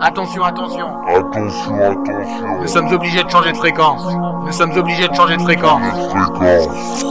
Attention, 0.00 0.44
attention. 0.44 0.86
Attention, 1.08 1.80
attention. 1.80 2.60
Nous 2.60 2.68
sommes 2.68 2.92
obligés 2.92 3.24
de 3.24 3.28
changer 3.28 3.50
de 3.50 3.56
fréquence. 3.56 4.04
Nous 4.44 4.52
sommes 4.52 4.76
obligés 4.76 5.08
de 5.08 5.14
changer 5.14 5.36
de 5.36 5.42
fréquence. 5.42 5.82
Fréquence. 6.10 7.04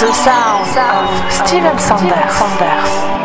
The 0.00 0.12
sound 0.14 0.78
of 0.78 1.32
Steven 1.32 1.78
Sanders. 1.78 3.21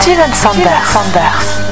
Steven 0.00 0.32
Sanders. 0.32 0.62
Steven 0.62 0.84
Sanders. 0.84 1.65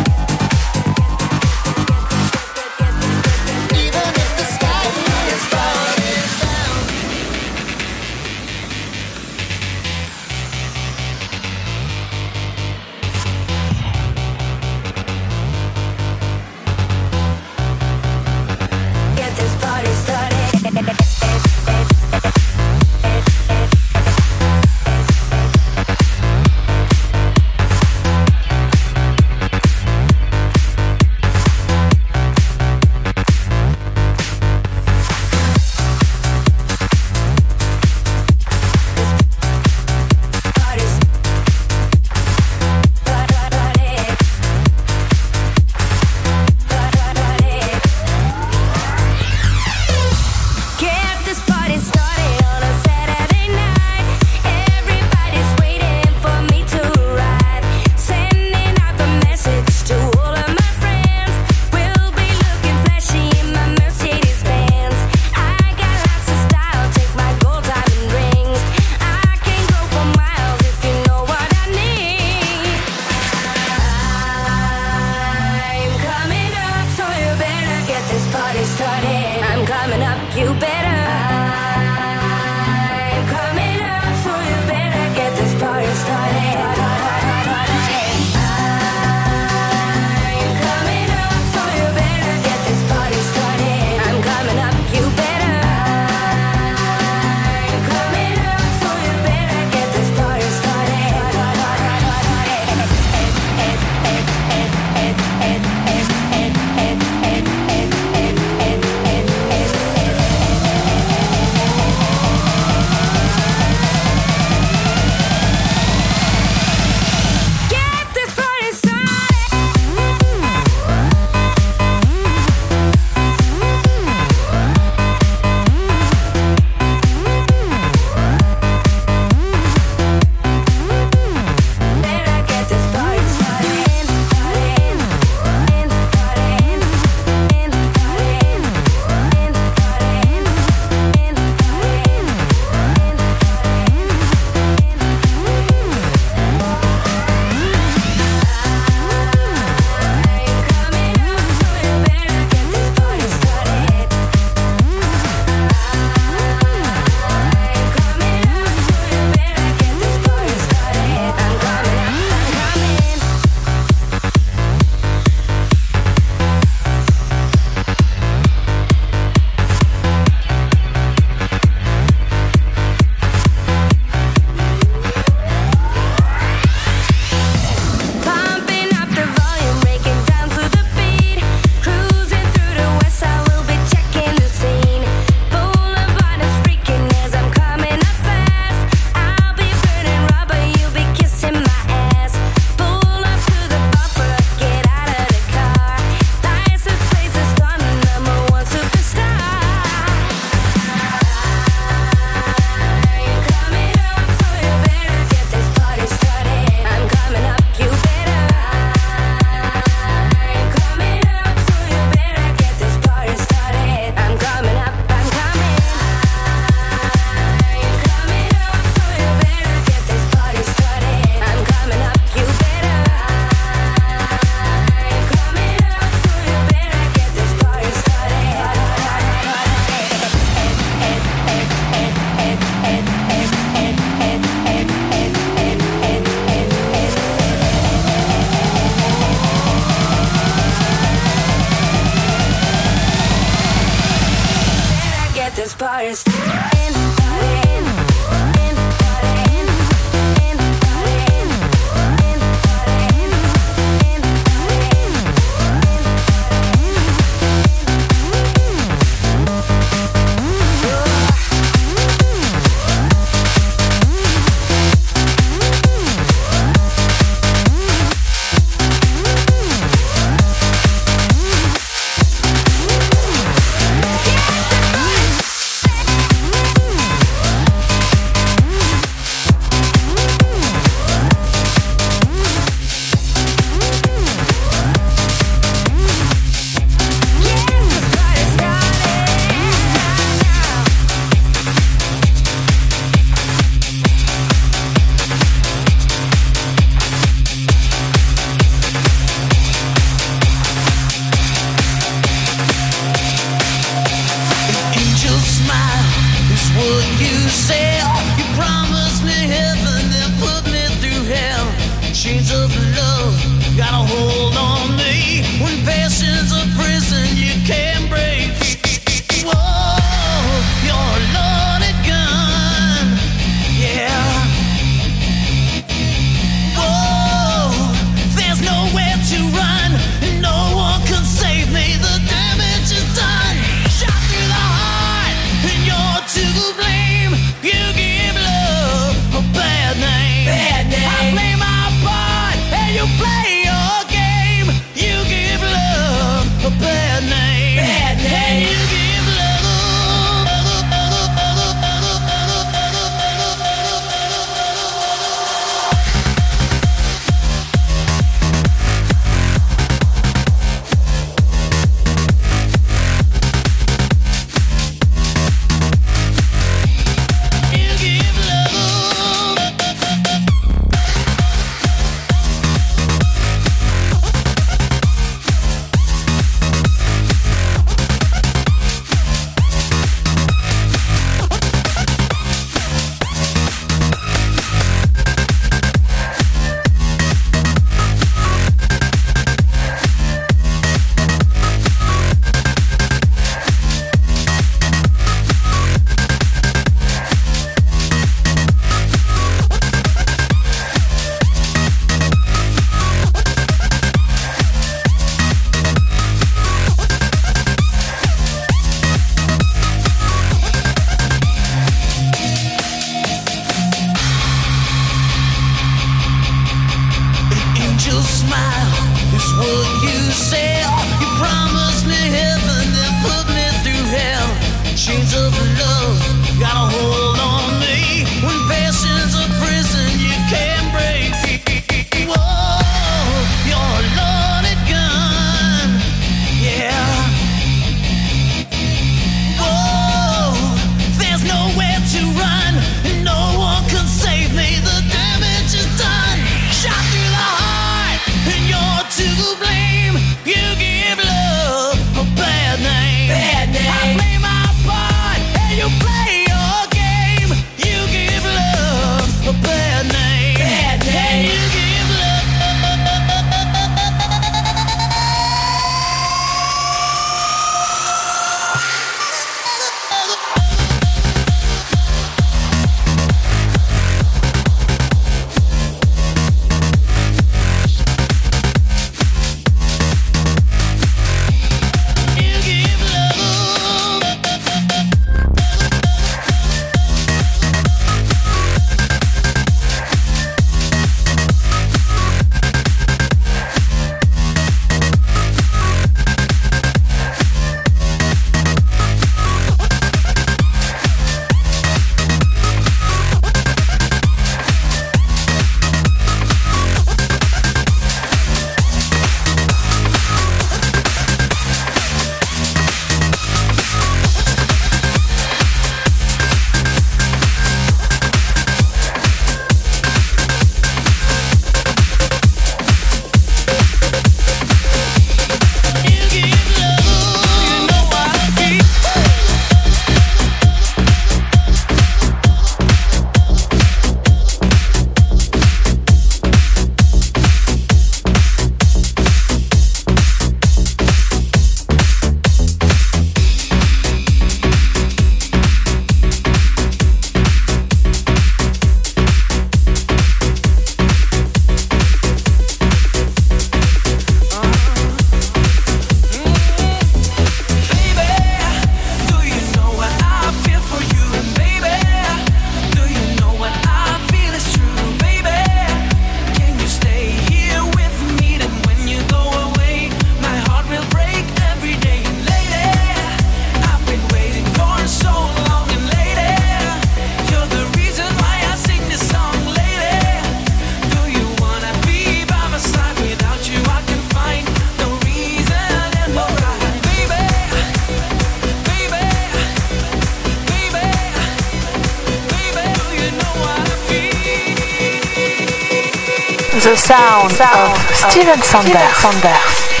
The 598.33 598.39
sound 598.39 598.49
of 598.49 598.63
Steven 598.63 598.63
Sanders. 598.63 599.17
Sanders. 599.17 600.00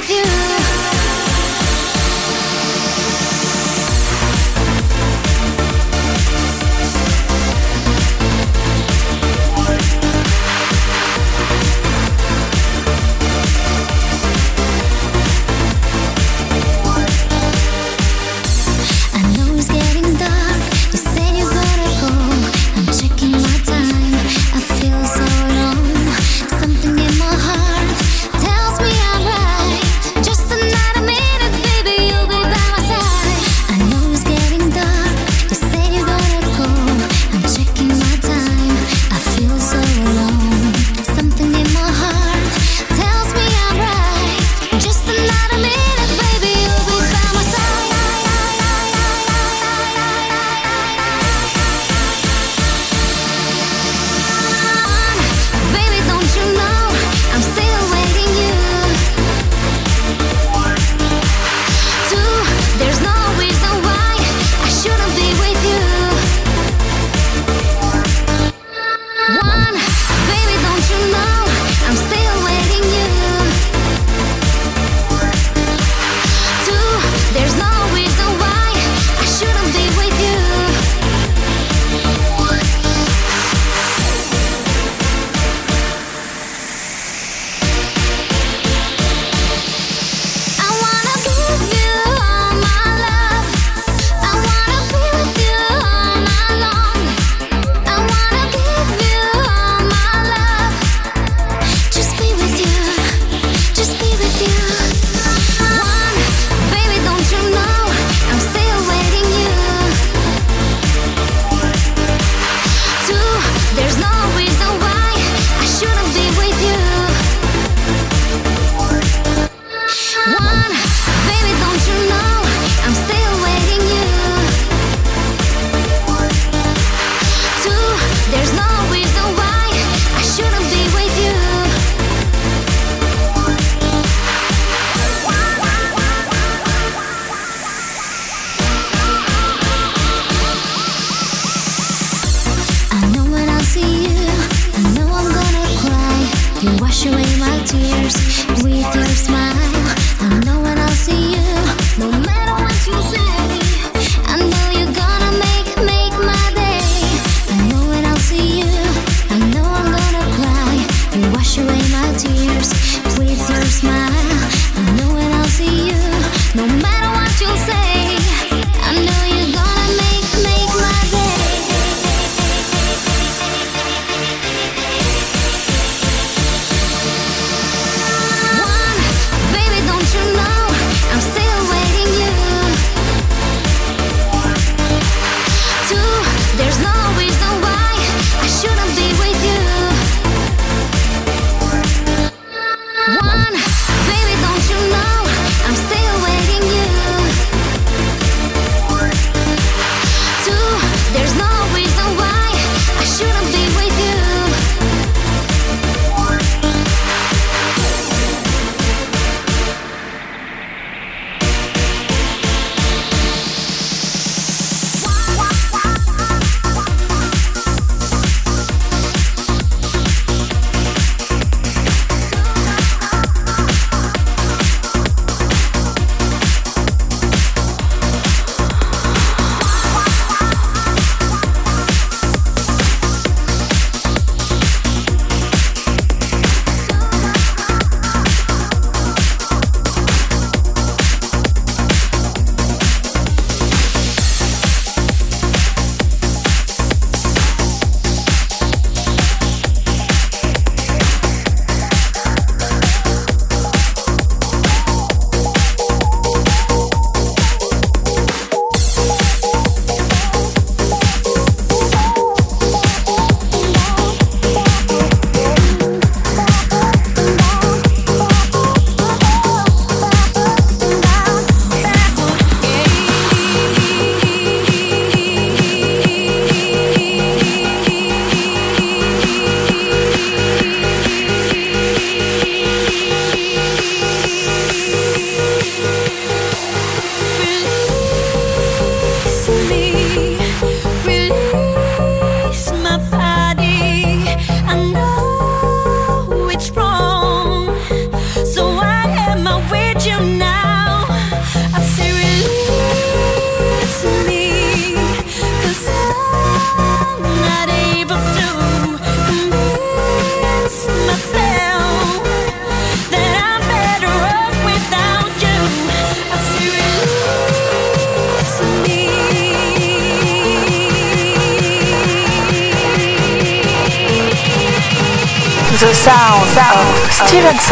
With 0.00 0.10
you. 0.10 0.63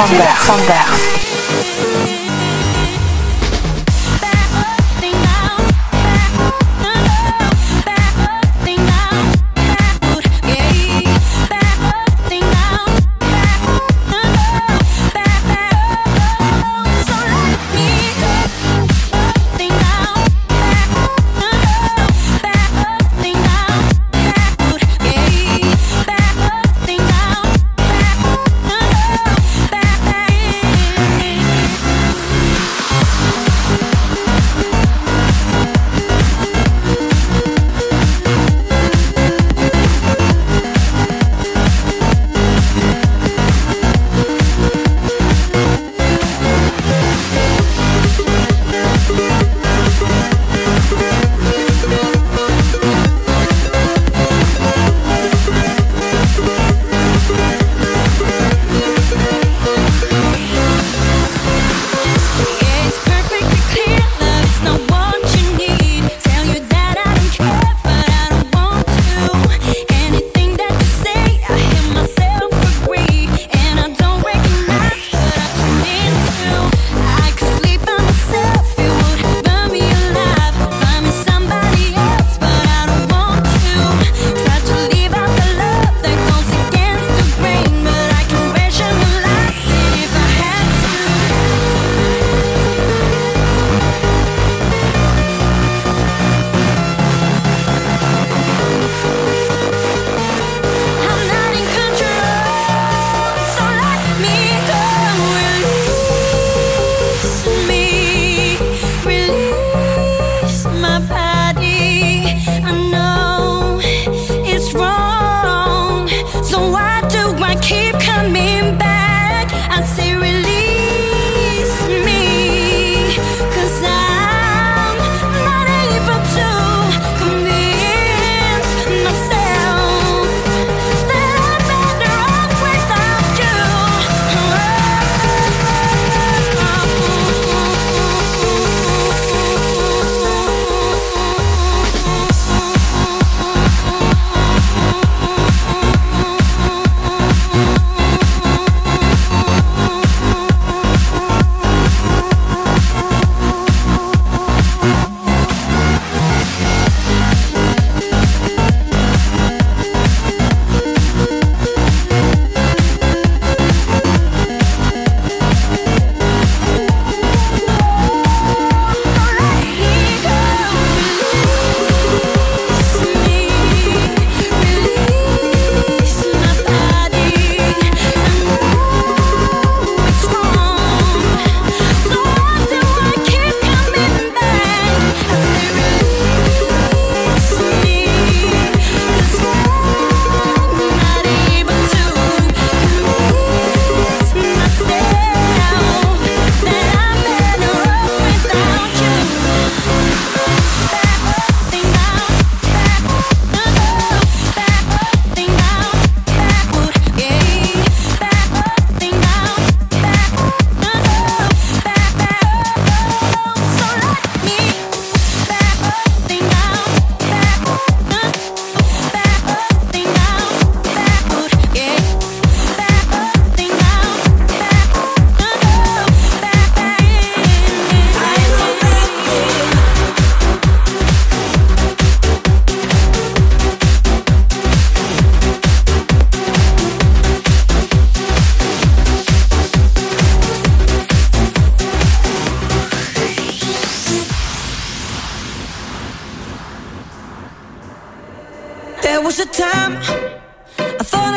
Steven 0.07 0.37
Sanders. 0.37 1.22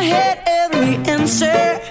had 0.05 0.39
every 0.45 0.95
answer. 1.11 1.84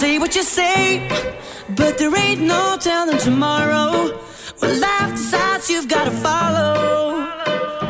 say 0.00 0.18
what 0.18 0.34
you 0.34 0.42
say, 0.42 1.06
but 1.76 1.98
there 1.98 2.16
ain't 2.16 2.40
no 2.40 2.78
telling 2.80 3.18
tomorrow. 3.18 4.18
When 4.60 4.80
life 4.80 5.10
decides 5.10 5.68
you've 5.68 5.88
gotta 5.88 6.10
follow. 6.10 6.78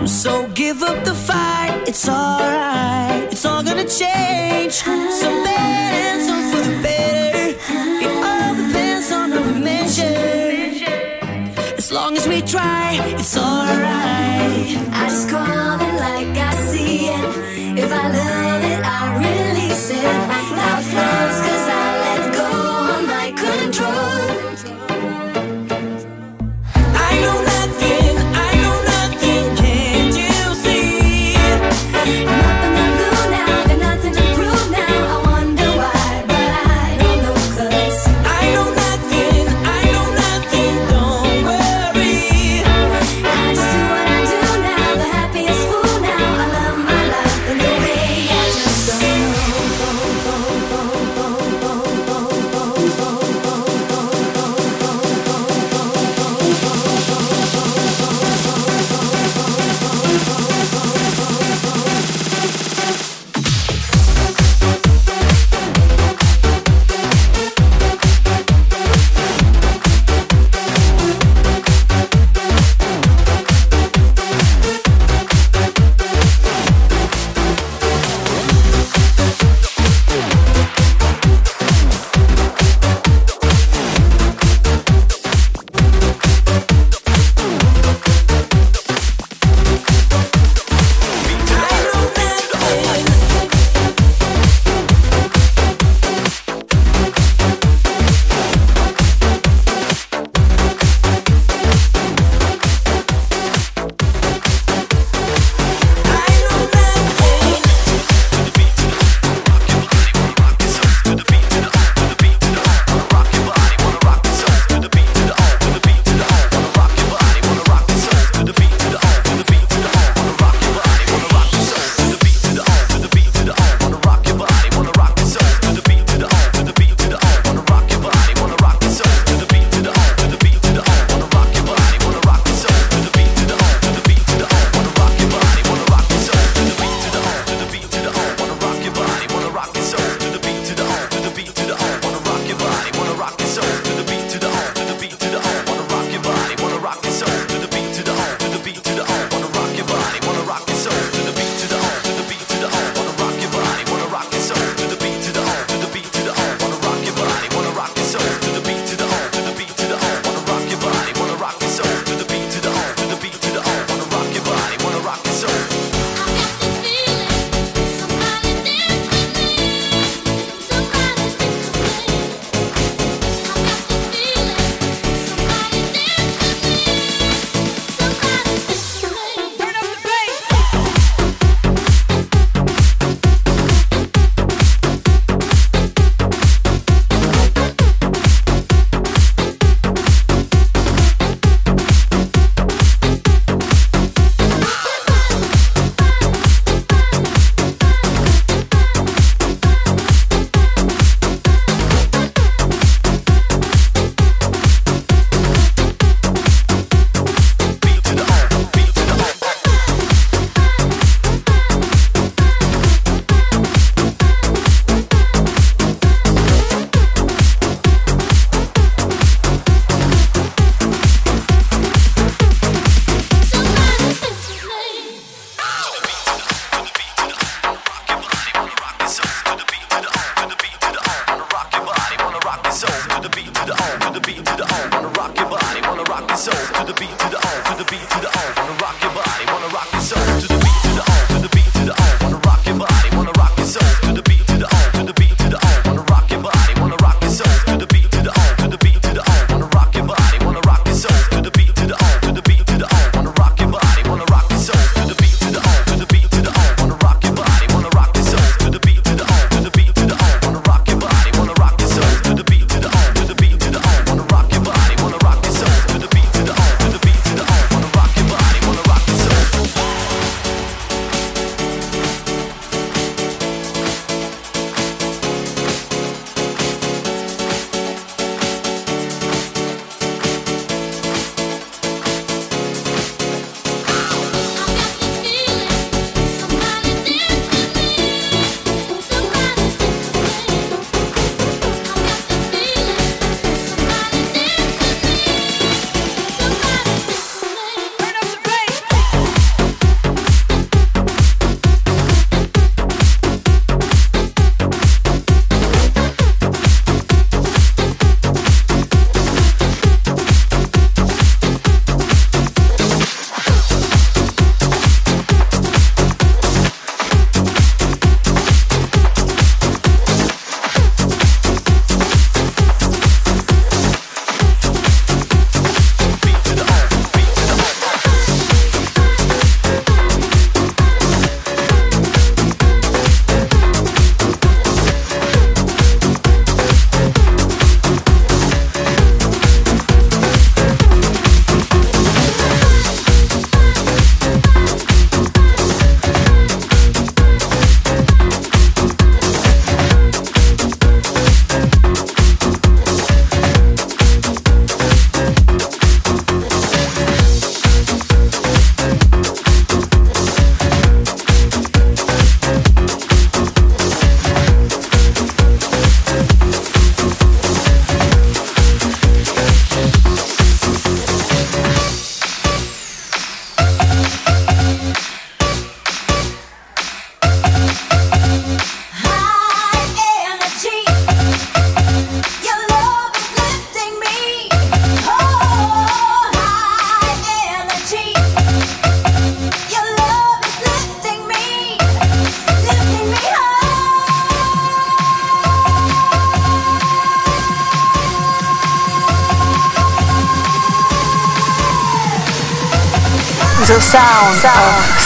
So 0.06 0.48
give 0.48 0.82
up 0.82 1.04
the 1.04 1.14
fight, 1.14 1.84
it's 1.86 2.08
alright. 2.08 3.28
It's 3.32 3.44
all 3.44 3.62
gonna 3.62 3.88
change. 4.02 4.72
Some 5.22 5.38
bad 5.46 5.90
and 6.10 6.20
some 6.28 6.44
for 6.50 6.62
the 6.68 6.76
better. 6.82 7.48
It 8.06 8.14
all 8.30 8.54
depends 8.60 9.12
on 9.12 9.30
the 9.30 9.42
measure. 9.68 10.50
As 11.78 11.92
long 11.92 12.16
as 12.16 12.26
we 12.26 12.42
try, 12.42 12.98
it's 13.20 13.36
alright. 13.36 14.66
I 15.00 15.04
just 15.10 15.30
call 15.30 15.80
it 15.88 15.94
like 16.06 16.36
I 16.50 16.52
see 16.70 17.06
it. 17.18 17.78
If 17.84 17.92
I 17.92 18.19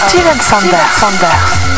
of 0.04 0.10
Steven 0.10 0.38
Sanders. 0.40 1.73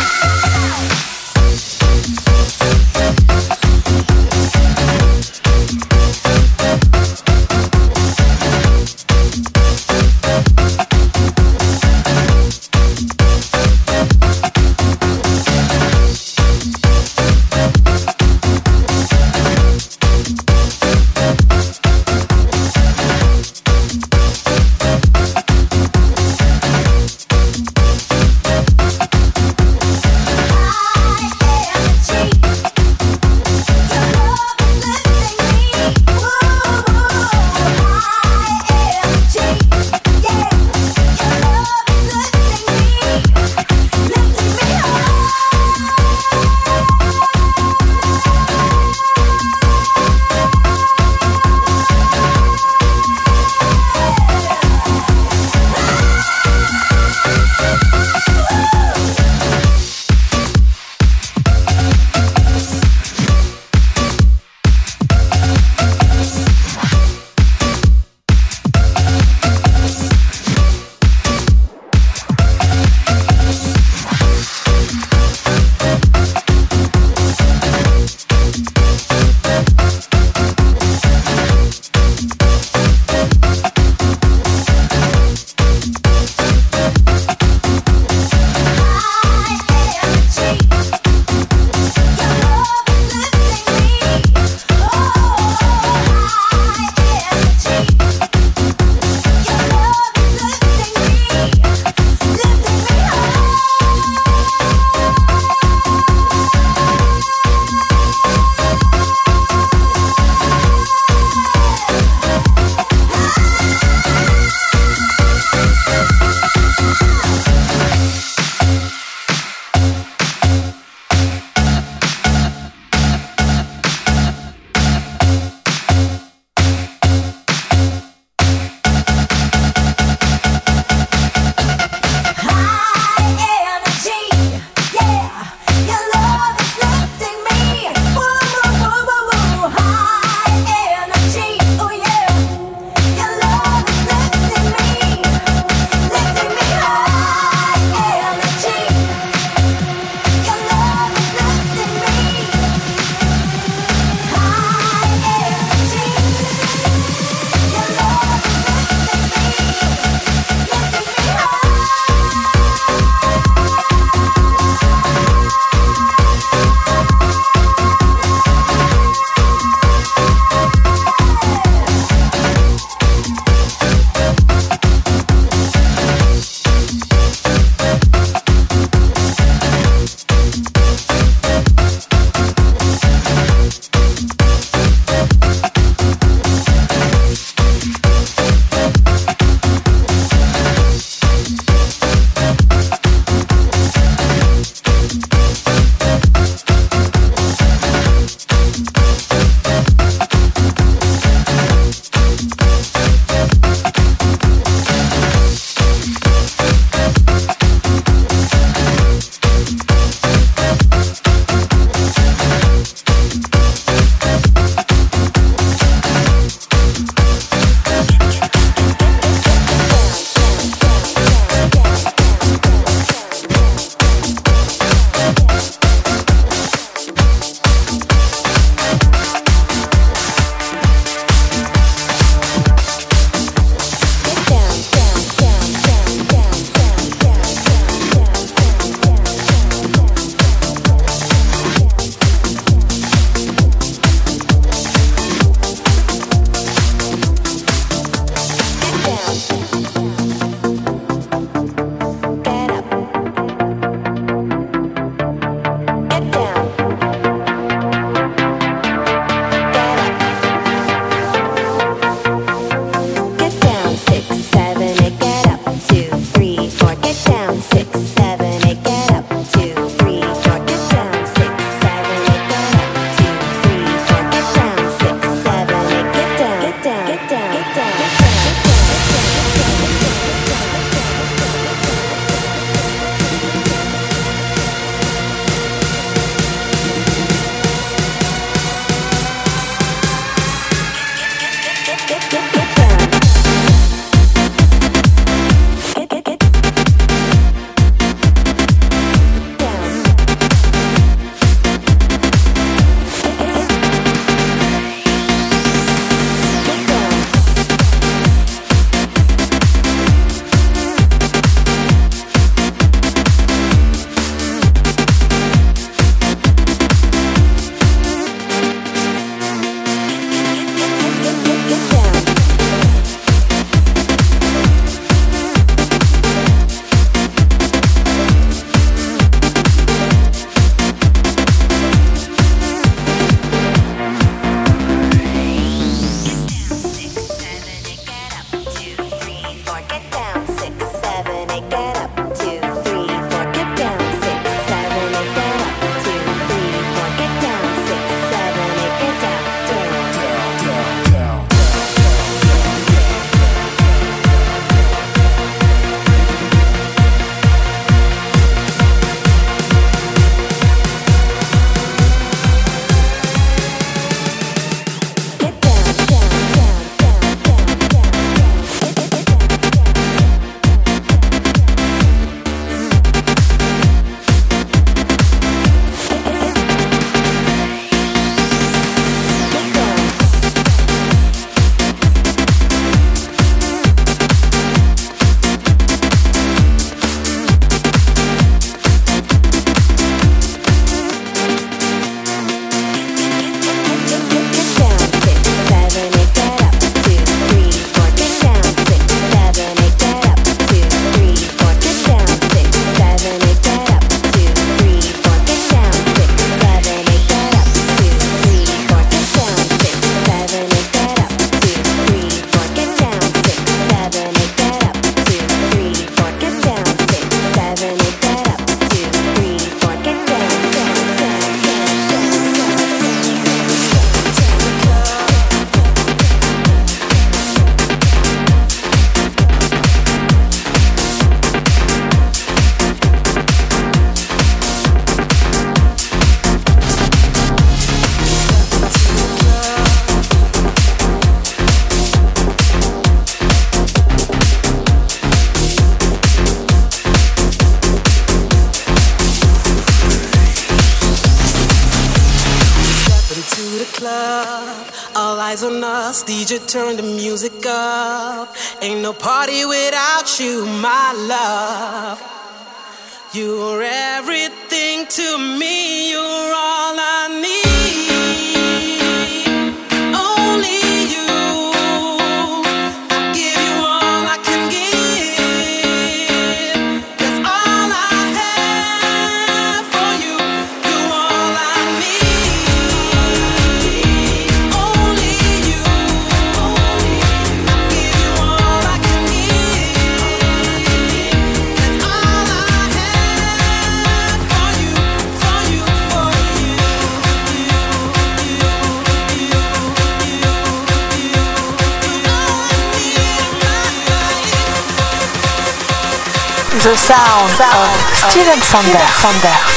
The 506.87 506.95
sound 506.95 507.51
of 507.59 508.31
Steven 508.31 508.61
Sanders. 508.61 509.01
Sanders. 509.19 509.76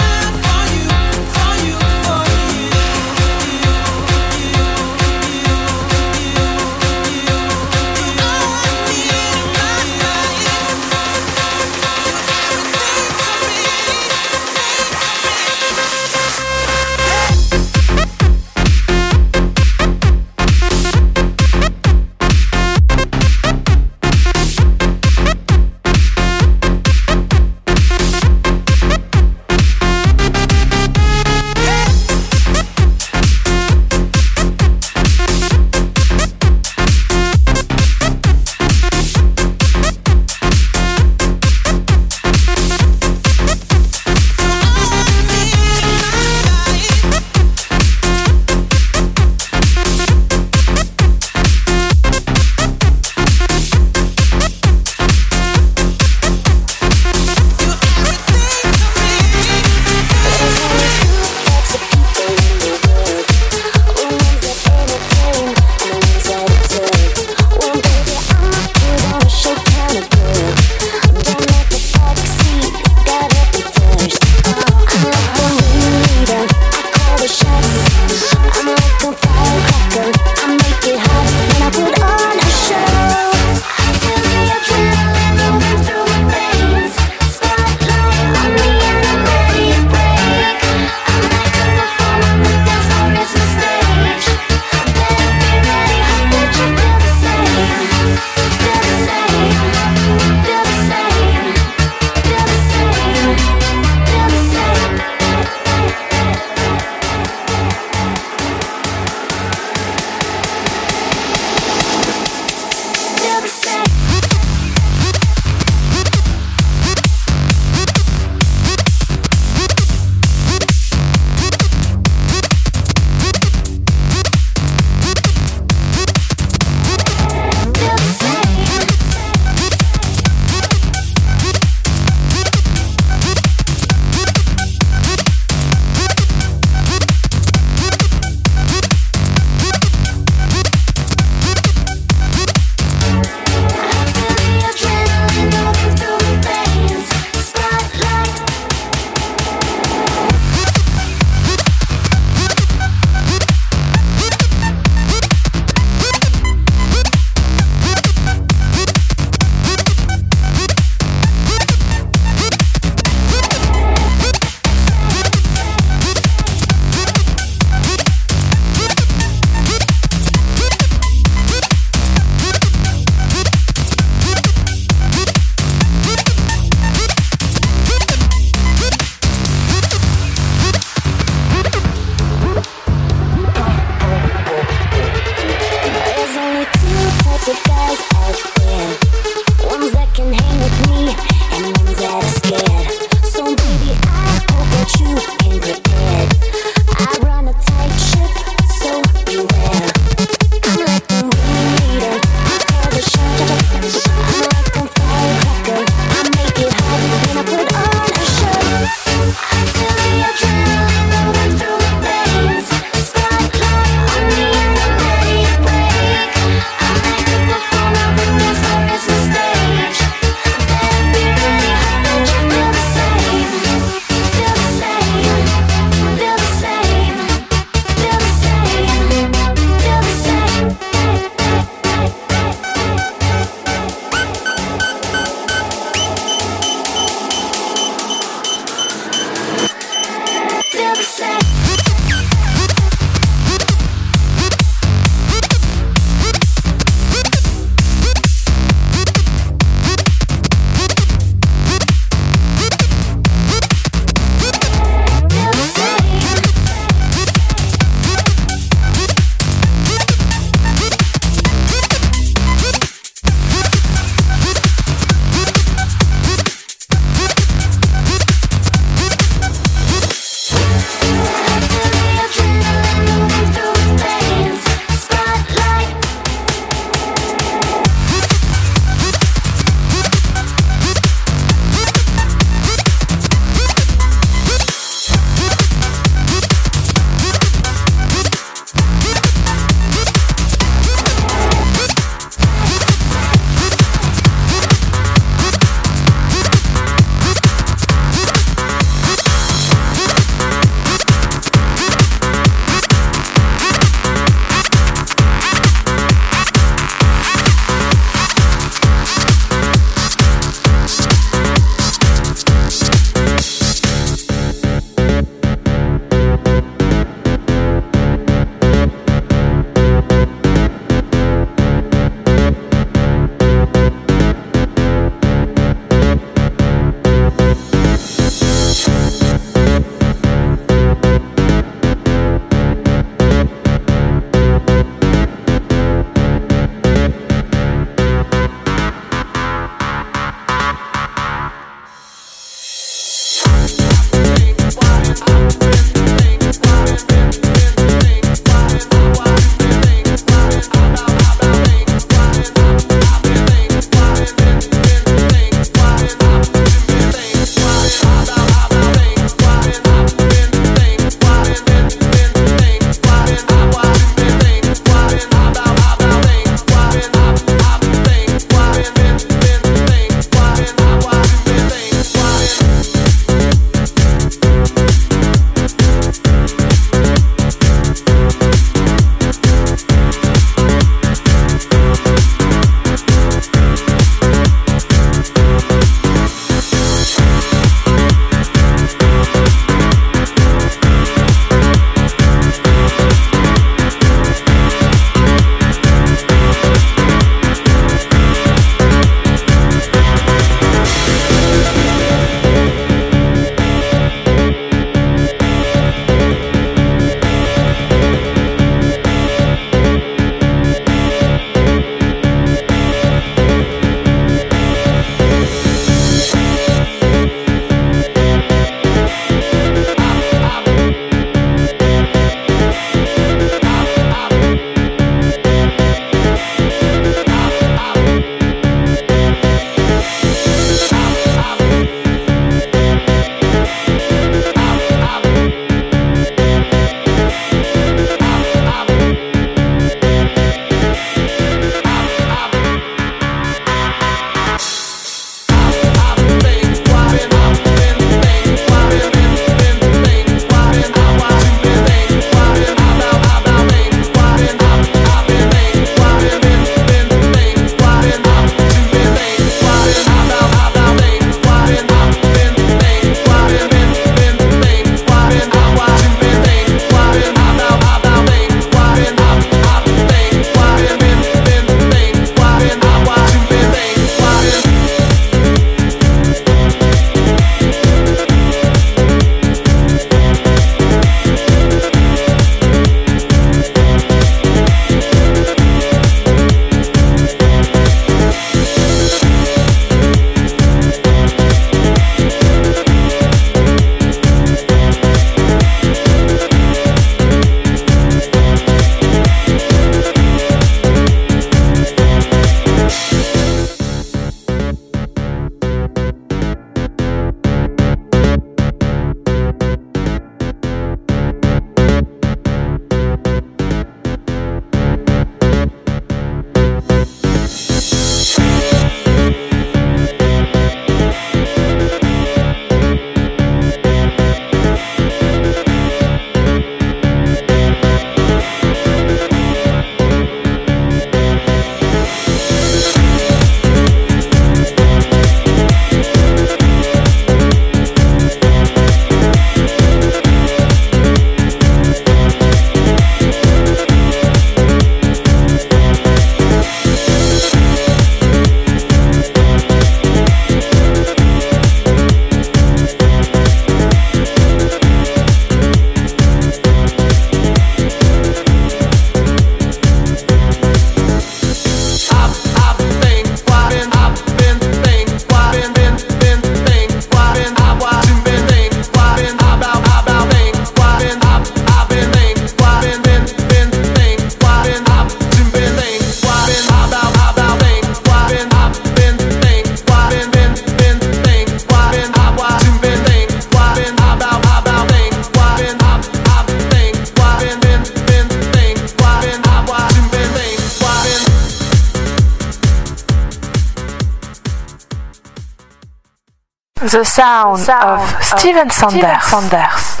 The 596.91 597.05
sound, 597.05 597.69
of 597.69 598.21
Steven 598.21 598.69
Sanders. 598.69 600.00